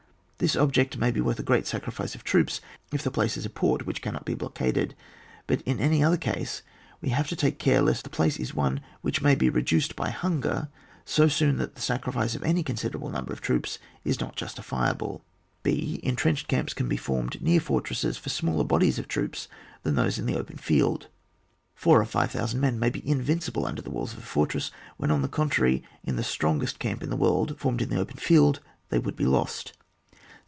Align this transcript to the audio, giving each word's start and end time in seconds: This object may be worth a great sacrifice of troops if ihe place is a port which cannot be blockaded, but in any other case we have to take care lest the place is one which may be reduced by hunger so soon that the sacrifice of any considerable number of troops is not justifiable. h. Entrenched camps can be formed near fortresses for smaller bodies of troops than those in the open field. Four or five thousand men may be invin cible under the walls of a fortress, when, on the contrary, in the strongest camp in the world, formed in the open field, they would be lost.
This 0.43 0.55
object 0.55 0.97
may 0.97 1.11
be 1.11 1.21
worth 1.21 1.37
a 1.39 1.43
great 1.43 1.67
sacrifice 1.67 2.15
of 2.15 2.23
troops 2.23 2.61
if 2.91 3.05
ihe 3.05 3.13
place 3.13 3.37
is 3.37 3.45
a 3.45 3.49
port 3.51 3.85
which 3.85 4.01
cannot 4.01 4.25
be 4.25 4.33
blockaded, 4.33 4.95
but 5.45 5.61
in 5.67 5.79
any 5.79 6.03
other 6.03 6.17
case 6.17 6.63
we 6.99 7.09
have 7.09 7.27
to 7.27 7.35
take 7.35 7.59
care 7.59 7.79
lest 7.79 8.03
the 8.05 8.09
place 8.09 8.37
is 8.39 8.55
one 8.55 8.81
which 9.01 9.21
may 9.21 9.35
be 9.35 9.51
reduced 9.51 9.95
by 9.95 10.09
hunger 10.09 10.67
so 11.05 11.27
soon 11.27 11.57
that 11.57 11.75
the 11.75 11.81
sacrifice 11.81 12.33
of 12.33 12.41
any 12.41 12.63
considerable 12.63 13.11
number 13.11 13.31
of 13.31 13.39
troops 13.39 13.77
is 14.03 14.19
not 14.19 14.35
justifiable. 14.35 15.21
h. 15.63 15.99
Entrenched 16.01 16.47
camps 16.47 16.73
can 16.73 16.89
be 16.89 16.97
formed 16.97 17.39
near 17.39 17.59
fortresses 17.59 18.17
for 18.17 18.29
smaller 18.29 18.63
bodies 18.63 18.97
of 18.97 19.07
troops 19.07 19.47
than 19.83 19.93
those 19.93 20.17
in 20.17 20.25
the 20.25 20.37
open 20.39 20.57
field. 20.57 21.05
Four 21.75 22.01
or 22.01 22.05
five 22.05 22.31
thousand 22.31 22.59
men 22.59 22.79
may 22.79 22.89
be 22.89 23.01
invin 23.01 23.43
cible 23.47 23.67
under 23.67 23.83
the 23.83 23.91
walls 23.91 24.13
of 24.13 24.17
a 24.17 24.21
fortress, 24.23 24.71
when, 24.97 25.11
on 25.11 25.21
the 25.21 25.27
contrary, 25.27 25.83
in 26.03 26.15
the 26.15 26.23
strongest 26.23 26.79
camp 26.79 27.03
in 27.03 27.11
the 27.11 27.15
world, 27.15 27.59
formed 27.59 27.83
in 27.83 27.89
the 27.91 27.99
open 27.99 28.17
field, 28.17 28.59
they 28.89 28.97
would 28.97 29.15
be 29.15 29.27
lost. 29.27 29.73